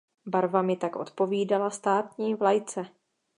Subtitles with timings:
[0.25, 2.85] Barvami tak odpovídala státní vlajce.